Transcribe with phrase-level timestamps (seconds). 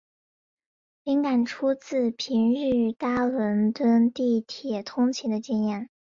[1.03, 5.91] 灵感出自平日搭伦敦地铁通勤的经验。